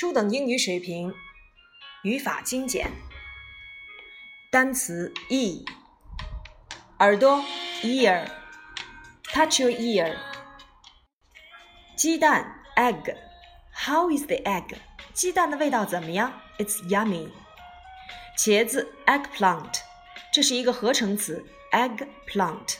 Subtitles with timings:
[0.00, 1.12] 初等英语水平，
[2.04, 2.90] 语法精简。
[4.50, 5.62] 单词 e，
[7.00, 7.44] 耳朵
[7.82, 10.16] ear，touch your ear。
[11.98, 14.74] 鸡蛋 egg，how is the egg？
[15.12, 17.28] 鸡蛋的味道怎么样？It's yummy。
[18.38, 19.80] 茄子 eggplant，
[20.32, 22.76] 这是一个合成词 eggplant。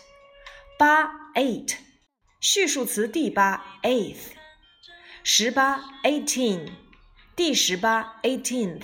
[0.79, 1.77] 八 eight，
[2.41, 4.29] 序数词第八 eighth。
[5.23, 6.71] 十八 eighteen，
[7.41, 8.83] 第十八 eighteenth。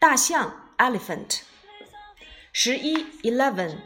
[0.00, 1.42] 大象 elephant。
[2.52, 3.78] 十一 eleven，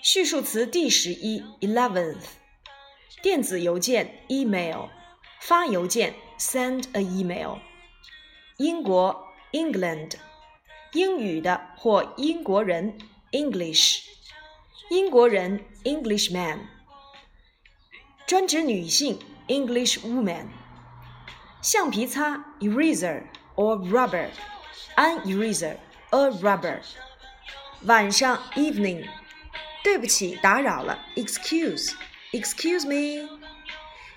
[0.00, 2.24] 序数词第十一 eleventh。
[3.20, 4.88] 电子邮件 email，
[5.38, 7.58] 发邮件 send a email。
[8.56, 10.14] 英国 England，
[10.94, 12.96] 英语的或英国人
[13.32, 13.98] English，
[14.88, 16.60] 英国人 Englishman，
[18.26, 20.46] 专指女性 English woman。
[21.64, 23.22] 橡皮擦 eraser
[23.56, 26.82] or rubber，an eraser，a rubber。
[27.86, 29.08] 晚上 evening，
[29.82, 33.26] 对不起，打扰了，excuse，excuse me。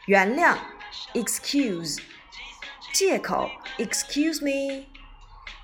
[0.07, 0.57] 原谅
[1.13, 2.01] excuse，
[2.91, 4.83] 借口 excuse me。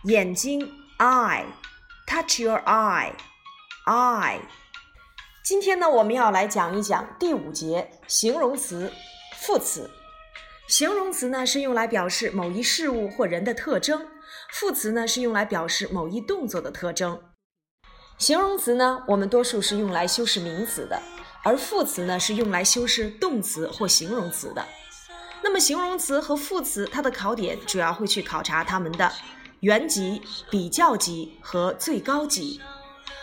[0.05, 4.39] 眼睛 eye，touch your eye，eye。
[5.43, 8.93] 今天呢，我们要来讲一讲第五节形容词、
[9.35, 9.91] 副词。
[10.67, 14.07] 形容词呢是用来表示某一事物或人的特征，
[14.51, 17.21] 副词呢是用来表示某一动作的特征。
[18.17, 21.01] 形容词呢，我们多数是用来修饰名词的，
[21.43, 24.65] 而副词呢是用来修饰动词或形容词的。
[25.43, 29.11] 那么形容词和副词，它的考点主要会去考察它们的
[29.59, 32.61] 原级、比较级和最高级。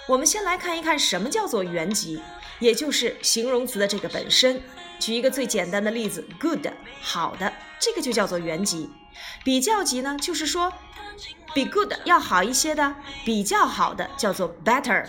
[0.07, 2.21] 我们先来看一看什么叫做原级，
[2.59, 4.63] 也就是形容词的这个本身。
[5.01, 6.67] 举一个最简单的例子，good，
[7.01, 8.89] 好的，这个就叫做原级。
[9.43, 10.73] 比较级呢，就是说
[11.55, 12.95] 比 good 要好一些的，
[13.25, 15.07] 比较好的叫做 better。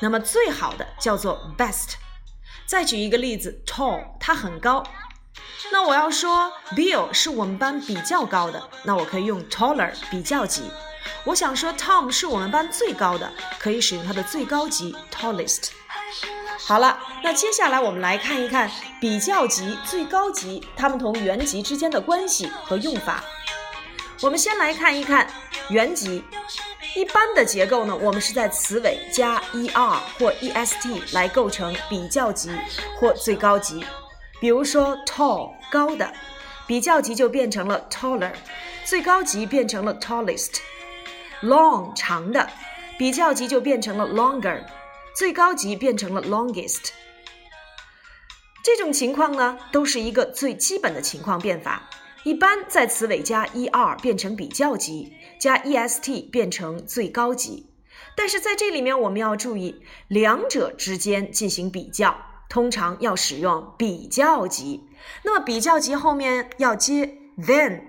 [0.00, 1.94] 那么最好的叫做 best。
[2.66, 4.84] 再举一个例子，tall，他很高。
[5.72, 10.70] 那我要说 Bill 是我们班比较高的，那我可以用 taller 比较级。
[11.24, 15.70] 我想说 Tom 是我们班最高的，可以使用它的最高级 tallest。
[16.58, 18.70] 好了，那接下来我们来看一看
[19.00, 23.22] 比较级、最高级它们同原级之间的关系和用法。
[24.20, 25.26] 我们先来看一看
[25.68, 26.24] 原级。
[26.94, 32.50] 一般的结构呢，我们是在词尾加 er 或 est 来构成比较级
[33.00, 33.82] 或最高级。
[34.38, 36.12] 比如说 tall 高的，
[36.66, 38.32] 比较级就变成了 taller，
[38.84, 40.56] 最高级变成了 tallest。
[41.42, 42.46] long 长的，
[42.98, 44.62] 比较级就变成了 longer。
[45.14, 46.88] 最高级变成了 longest，
[48.64, 51.88] 这种情况呢，都是一个最基本的情况变法。
[52.24, 57.68] 一般在词尾加 er 变成比较级，加 est 变成最高级。
[58.16, 62.16] 但是在这里面我们要注意，两者之间进行比较，
[62.48, 64.88] 通常要使用比较级。
[65.24, 67.82] 那么比较级后面要接 then。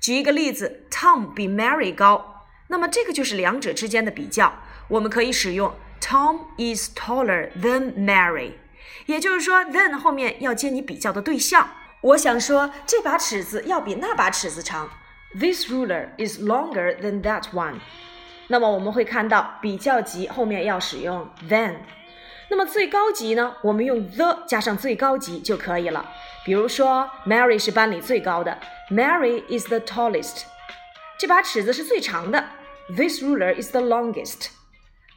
[0.00, 4.54] 举一个例子，Tom 比 Mary 高，那么这个就是两者之间的比较，
[4.88, 5.74] 我们可以使用。
[6.01, 8.53] Tom is taller than Mary，
[9.05, 11.69] 也就是说，then 后面要接你比较的对象。
[12.01, 14.89] 我想说，这把尺子要比那把尺子长。
[15.37, 17.79] This ruler is longer than that one。
[18.47, 21.77] 那么我们会看到比较级后面要使用 then。
[22.49, 23.55] 那么最高级呢？
[23.63, 26.05] 我们用 the 加上最高级就可以了。
[26.45, 28.59] 比如说，Mary 是班里最高的，
[28.91, 30.43] Mary is the tallest。
[31.17, 32.45] 这把尺子是最长的，
[32.95, 34.49] This ruler is the longest。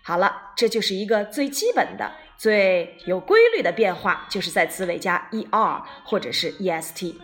[0.05, 7.15] 好了，这就是一个最基本的、最有规律的变化，就是在词尾加 er 或者是 est。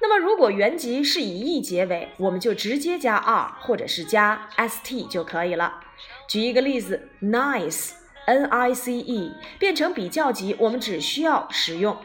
[0.00, 5.80] 那么，如果原级是以 e 结尾，我们就直接加 r 或者是加 st 就可以了。
[6.28, 11.96] 举一个例子，nice，n i c e 变成比较级，我们只需要使用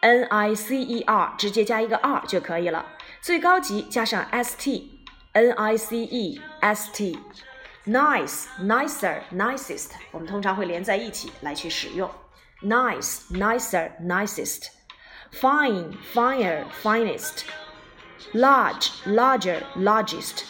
[0.00, 2.86] n i c e r，直接加一个 r 就可以了。
[3.20, 7.18] 最高级加上 st，n i c e s t。
[7.88, 12.10] Nice, nicer, nicest，我们通常会连在一起来去使用。
[12.62, 14.66] Nice, nicer, nicest.
[15.32, 17.44] Fine, finer, finest.
[18.34, 20.42] Large, larger, largest.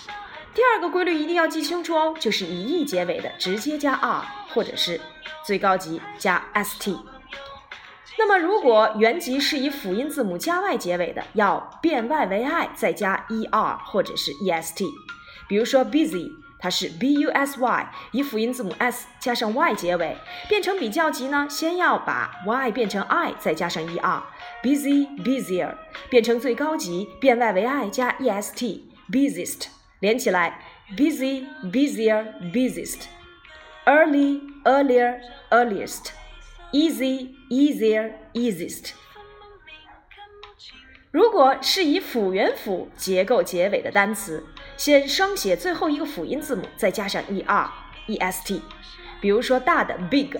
[0.52, 5.00] 第二个规律一定要记清楚哦，就是以 e 结尾的直接加 r，或者是
[5.44, 6.98] 最高级加 st。
[8.18, 14.84] 那么如果原级是以辅音字母加 y 结尾的，要变 y 为 i，再加 er 或者是 est。
[15.46, 16.32] 比如说 busy。
[16.58, 20.16] 它是 b u s y，以辅音字母 s 加上 y 结尾，
[20.48, 25.74] 变成比较级呢，先要把 y 变成 i，再加上 e r，busy busier，
[26.10, 29.66] 变成最高级，变 y 为 i 加 e s t busiest，
[30.00, 30.60] 连起来
[30.96, 33.02] ，busy busier busiest。
[33.86, 35.20] early earlier
[35.50, 36.12] earliest。
[36.72, 38.90] easy easier easiest。
[41.10, 44.44] 如果是以辅元辅结构结尾的单词，
[44.78, 47.68] 先双写最后一个辅音字母，再加上 er
[48.06, 48.60] est。
[49.20, 50.30] 比如说大的 big，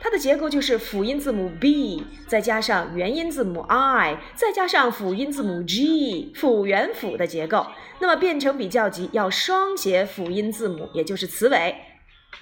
[0.00, 7.66] 它的结构就是辅音字母 b，再加上元音字母 i，再加上辅音字母 g，辅元辅的结构。
[8.00, 11.76] 那么变成比较级要双写辅音字母，也就是词尾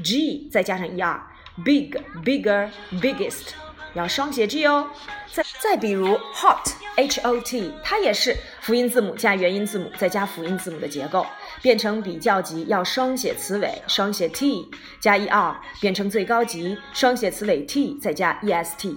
[0.05, 3.49] g，再加上 er，big bigger biggest，
[3.95, 4.89] 要双写 g 哦。
[5.33, 11.25] 再再比如 hot h o t，它也是辅音字母加元音字母再加辅音字母的结构，
[11.63, 14.71] 变成比较级要双写词尾，双写 t
[15.01, 18.97] 加 e r，变成最高级双写词尾 t 再加 e s t。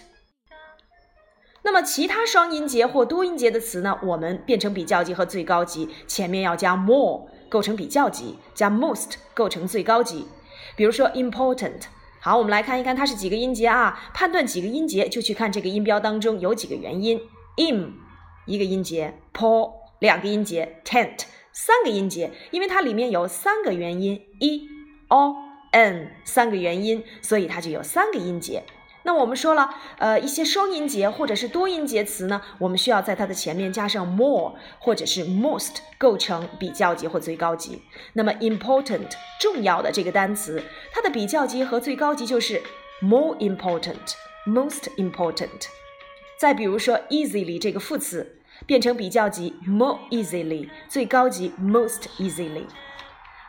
[1.63, 3.97] 那么其他双音节或多音节的词呢？
[4.03, 10.27] 我们变成比较级和最高级，前面要加 more 构成比较级，加 most 构成最高级。
[10.75, 11.83] 比如说 important，
[12.25, 13.99] 好，我们来看一看它是几个音节啊？
[14.11, 17.21] 判断几个音节，就去看这个音标当中有几个元音。
[17.57, 17.91] im
[18.47, 21.19] 一个音节，po 两个音节，tent
[21.53, 24.67] 三个音节，因为它里面有三个元音，i、
[25.09, 25.35] o、
[25.69, 28.63] n 三个元音，所以它就有三个音节。
[29.05, 29.69] 那我们说了，
[29.99, 37.83] 呃，一些双音节或者是多音节词呢，我们需要在它的前面加上 more 或者是 most，构成比较级或最高级。
[38.13, 42.63] 那么 important 重要的这个单词，它的比较级和最高级就是
[42.99, 45.67] more important，most important。
[46.39, 52.65] 再比如说 easily 这个副词，变成比较级 more easily，最高级 most easily。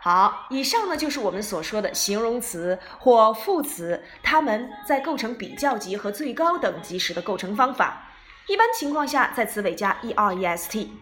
[0.06, 8.04] 好，以上呢就是我们所说的形容词或副词，它们在构成比较级和最高等级时的构成方法。
[8.46, 10.92] 一般情况下，在词尾加 e r e s t，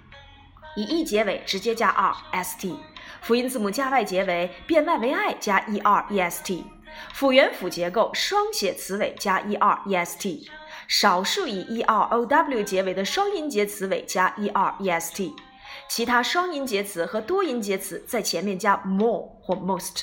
[0.74, 2.78] 以 e 结尾直接加 r s t，
[3.20, 6.64] 辅音字母加 y 结尾变 y 为 i 加 e r e s t，
[7.12, 10.48] 辅元辅结构双写词尾加 e r e s t，
[10.88, 15.36] 少数以 e r o w 结尾的双音节词尾加 e r e s t。
[15.88, 20.02] 其他双音节词和多音节词在前面加 more 或 most。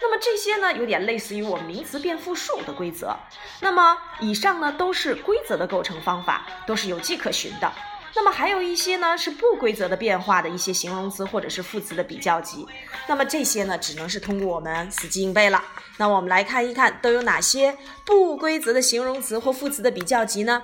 [0.00, 3.16] 那么这些呢，有点类似于我们名词变复数的规则。
[3.60, 7.72] 那么以上呢，都是规则的构成方法，都是有迹可循的。
[8.14, 12.66] 那么还有一些呢，是不规则的变化的一些形容词或者是副词的比较级。
[13.08, 15.62] 那么这些呢，只能是通过我们死记硬背了。
[15.98, 17.76] 那我们来看一看，都有哪些
[18.06, 20.62] 不规则的形容词或副词的比较级呢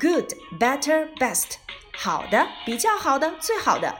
[0.00, 1.56] ？Good, better, best。
[2.00, 3.92] 好的，比较好的，最好的。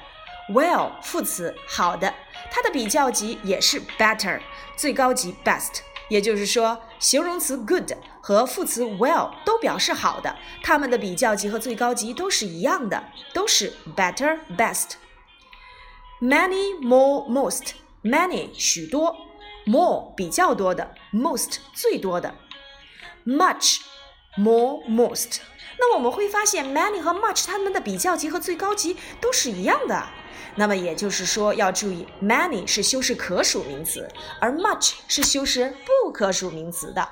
[0.55, 2.15] Well，副词，好的，
[2.49, 4.41] 它的比较级也是 better，
[4.77, 5.81] 最高级 best。
[6.09, 7.91] 也就是说，形容词 good
[8.23, 13.03] 和副词 well 都表示好的，它们的比较级和最高级都是一样的，
[13.35, 14.93] 都是 better best。
[16.21, 17.73] Many, more, most。
[18.05, 19.17] Many 许多
[19.67, 22.33] ，more 比较多的，most 最多的。
[23.27, 23.81] Much,
[24.37, 25.41] more, most。
[25.79, 30.09] 那我们会发现，many 和 much 它们的比较级和最高级都是一样的。
[30.57, 34.09] 那么也就是说，要注意，many 是修饰可数名词，
[34.41, 37.09] 而 much 是修饰不可数名词的。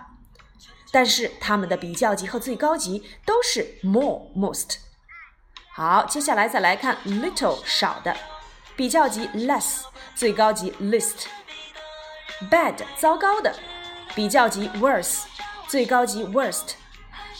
[0.91, 4.79] 但是它们的比较级和最高级都是 more、most。
[5.73, 8.17] 好，接下来再来看 little 少的，
[8.75, 9.83] 比较级 less，
[10.15, 11.27] 最高级 least。
[12.51, 13.55] bad 糟糕的，
[14.15, 15.25] 比较级 worse，
[15.69, 16.71] 最高级 worst。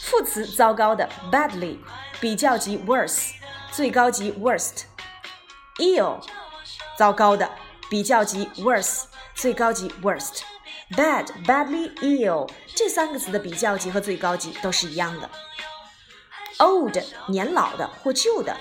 [0.09, 1.77] 副词糟糕的 badly，
[2.21, 3.31] 比较级 worse，
[3.73, 4.83] 最高级 worst。
[5.79, 6.21] ill，
[6.97, 7.51] 糟糕的，
[7.89, 9.03] 比较级 worse，
[9.35, 10.43] 最高级 worst。
[10.91, 15.29] bad、badly、ill 这三个词的比较级和最高级都是一样的。
[16.59, 16.97] old，
[17.27, 18.55] 年老的或旧的，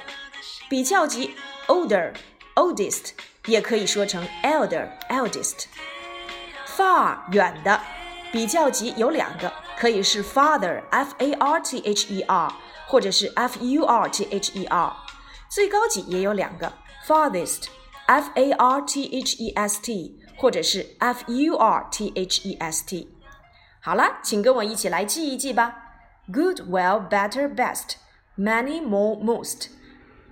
[0.68, 1.36] 比较级
[1.68, 2.12] older、
[2.56, 3.10] oldest，
[3.44, 5.66] 也可以说成 elder、eldest。
[6.66, 7.80] far，远的，
[8.32, 9.52] 比较级有两个。
[9.77, 12.51] 可以是 farther，f a r t h e r，
[12.87, 14.95] 或者是 f u r t h e r。
[15.49, 16.73] 最高级也有两个，
[17.07, 23.09] farthest，f a r t h e s t，或者是 f u r t h e s t。
[23.81, 25.75] 好了，请跟我一起来记一记吧。
[26.31, 27.95] Good, well, better, best.
[28.37, 29.69] many more most,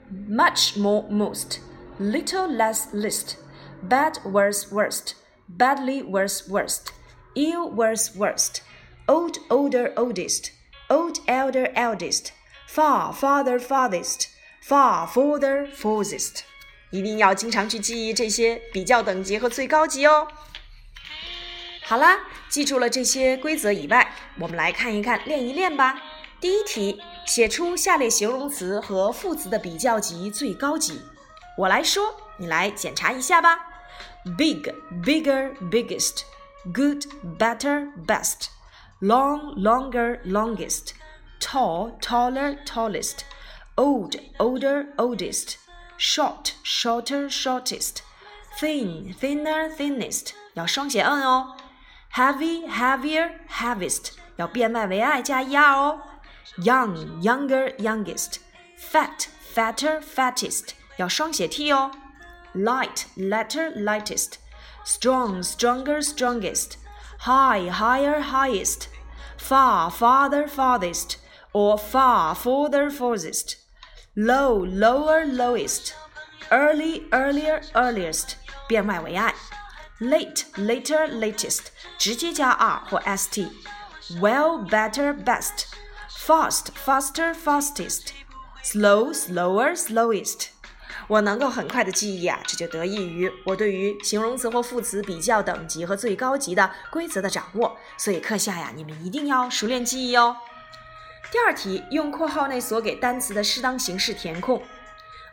[0.10, 1.60] much more most,
[2.00, 3.38] little less least,
[3.84, 5.16] bad worse worst,
[5.48, 6.92] badly worse worst,
[7.36, 8.62] ill worse worst,
[9.07, 10.51] Old older oldest,
[10.89, 12.29] old elder eldest,
[12.69, 14.27] far farther farthest,
[14.67, 16.41] far further furthest。
[16.91, 20.29] 一定要经常去记忆这些比较等级和最高级哦。
[21.85, 26.01] 好啦，记住了这些规则以外，我们来看一看，练一练吧。
[26.41, 31.01] 第一题，写出下列形容词和副词的比较级、最高级。
[31.59, 33.59] 我来说，你来检查一下吧。
[34.39, 36.23] Big, bigger, biggest.
[36.73, 37.07] Good,
[37.39, 38.49] better, best.
[39.02, 40.94] Long, longer, longest.
[41.40, 43.24] Tall, taller, tallest.
[43.78, 45.58] Old, older, oldest.
[45.98, 48.02] Short, shorter, shortest.
[48.60, 50.34] Thin, thinner, thinnest.
[50.54, 51.56] 要双写 n 哦。
[52.12, 54.12] Heavy, heavier, heaviest.
[54.36, 56.02] 要变外为 i 加 er 哦。
[56.58, 58.40] Young, younger, youngest.
[58.78, 60.72] Fat, fatter, fattest.
[60.98, 61.92] 要双写 t 哦。
[62.54, 64.40] Light, lighter, lightest.
[64.84, 66.78] Strong, stronger, strongest.
[67.24, 68.88] High, higher, highest.
[69.38, 71.18] Far, farther, farthest.
[71.54, 73.58] Or far, further, furthest
[74.16, 75.94] low, lower, lowest,
[76.52, 78.36] early, earlier, earliest，
[78.68, 81.68] 变外为 i。late, later, latest，
[81.98, 85.68] 直接加 r 或 st。well, better, best,
[86.10, 88.12] fast, faster, fastest,
[88.62, 90.50] slow, slower, slowest。
[91.07, 97.77] 我能够很快的记忆啊，这就得益于我对于形容词或副词比较等级和最高级的规则的掌握。
[97.97, 100.37] 所以课下呀，你们一定要熟练记忆哦。
[101.31, 104.63] 第二题，用括号内所给单词的适当形式填空。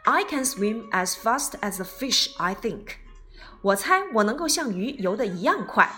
[0.03, 2.31] I can swim as fast as a fish.
[2.37, 2.95] I think.
[3.61, 5.89] 我猜我能够像鱼游得一样快。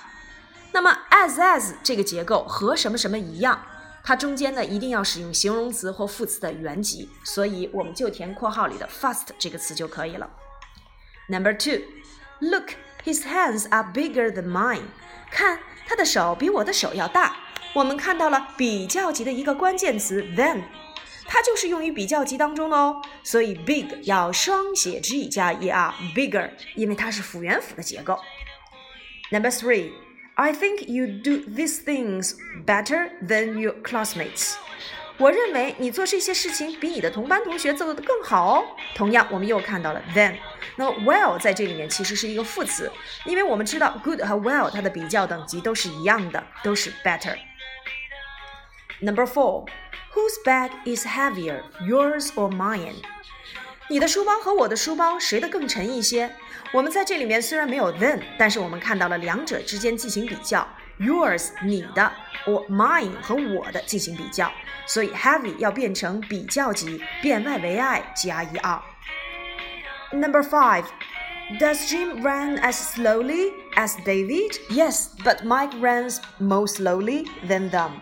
[0.73, 3.65] 那么 as as 这个结构和什么什么一样？
[4.05, 10.29] 它中间呢一定要使用形容词或副词的原级，所以我们就填括号里的 fast 这个词就可以了。
[11.29, 11.83] Number two,
[12.41, 12.71] look,
[13.05, 14.83] his hands are bigger than mine.
[15.31, 17.37] 看，他的手比我的手要大。
[17.73, 20.63] 我们看到了比较级的一个关键词 than，
[21.25, 23.01] 它就是用于比较级当中的哦。
[23.23, 28.19] 所以 big 要双写 g 加 er，bigger，因为它是辅元辅的结构。
[29.31, 30.02] Number three.
[30.36, 34.54] three，I think you do these things better than your classmates。
[35.18, 38.64] 我认为你做这些事情比你的同班同学做的更好哦。
[38.94, 40.36] 同样，我们又看到了 than。
[40.76, 42.88] 那么 well 在这里面其实是一个副词，
[43.24, 49.66] 因为我们知道 good 和 well 它的比较等级都是一样的，都是 better。Number four,
[50.14, 52.94] whose bag is heavier, yours or mine?
[53.89, 56.33] 你的书包和我的书包谁的更沉一些？
[56.71, 60.67] 我们在这里面虽然没有 then，但是我们看到了两者之间进行比较
[60.99, 62.11] ，yours 你的
[62.45, 64.51] ，or mine 和我的进行比较，
[64.87, 68.79] 所以 heavy 要变成比较级，变外为 i 加 er。
[70.11, 70.85] Number five.
[71.59, 74.57] Does Jim run as slowly as David?
[74.69, 77.99] Yes, but Mike runs more slowly than them.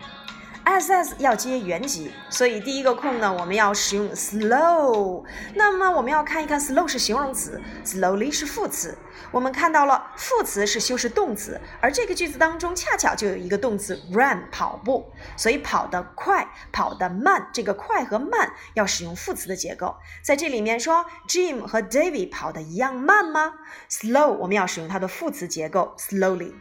[0.72, 5.26] As as 要接原级，所以第一个空呢，我们要使用 slow。
[5.54, 8.98] 那么我们要看一看 slow 是形容词，slowly 是副词。
[9.32, 19.98] 我们看到了副词是修饰动词，而这个句子当中恰巧就有一个动词 run 跑步，所以跑得快，跑得慢，这个快和慢要使用副词的结构。
[20.24, 23.56] 在这里面说 Jim 和 David 跑得一样慢吗
[23.90, 26.54] ？slow 我们要使用它的副词结构 slowly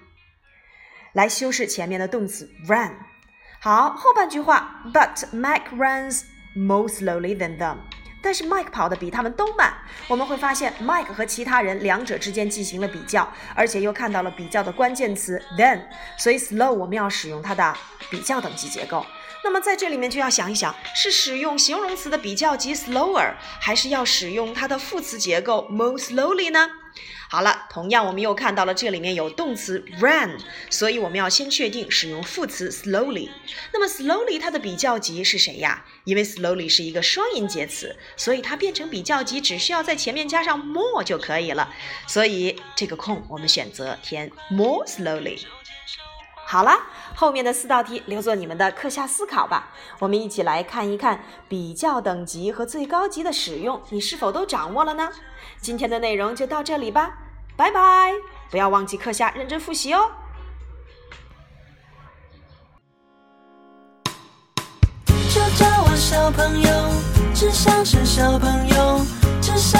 [1.13, 2.97] 来修饰前面的动词 run。
[3.63, 6.23] 好，后半句话，But Mike runs
[6.55, 7.77] more slowly than them。
[8.23, 9.75] 但是 Mike 跑得比他们都慢。
[10.09, 15.83] 我们会发现 Mike 和其他人两者之间进行了比较，而且又看到了比较的关键词 then。
[16.17, 17.77] 所以 slow 我们要使用它的
[18.11, 19.05] 比较等级结构。
[19.45, 26.71] 那么在这里面就要想一想，是使用形容词的比较级 slower，还是要使用它的副词结构 more slowly 呢？
[27.33, 30.37] 好了，同样我们又看到了这里面有动词 run，
[30.69, 33.29] 所以我们要先确定使用副词 slowly。
[33.73, 35.85] 那么 slowly 它的比较级是谁呀？
[36.03, 41.73] 因为 slowly 是一个双音节词，所以它变成比较级只需要在前面加上 more 就可以了。
[42.09, 45.39] 所以这个空我们选择填 more slowly。
[46.51, 46.73] 好了，
[47.15, 49.69] 后面的四道题留作你们的课下思考吧。
[50.01, 55.11] 我们一起来看一看比较等级和最高级的使用，你是否都掌握了呢？
[55.61, 57.19] 今天的内容就到这里吧，
[57.57, 58.15] 拜拜！
[58.51, 60.11] 不要忘记课下认真复习哦。
[65.07, 66.69] 就叫我小朋友，
[67.33, 69.01] 只想是小朋友，
[69.41, 69.79] 至少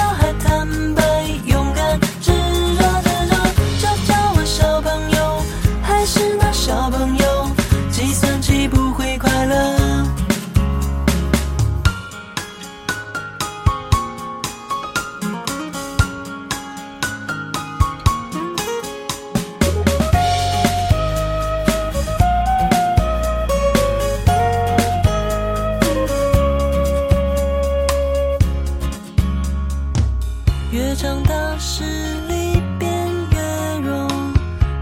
[30.71, 31.83] 越长大势
[32.29, 32.89] 力变
[33.31, 33.39] 越
[33.81, 34.07] 弱，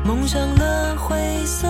[0.06, 1.68] 梦想的灰色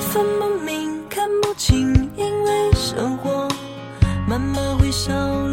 [0.00, 3.46] 分不明看不清，因为生活
[4.26, 5.43] 慢慢会消。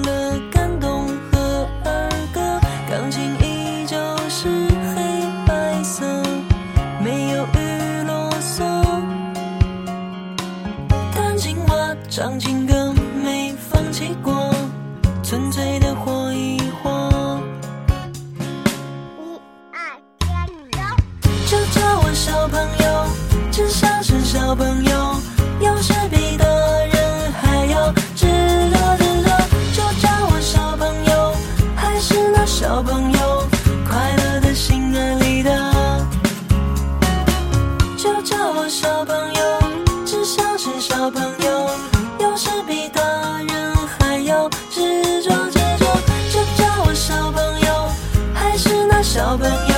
[49.14, 49.71] 小朋友，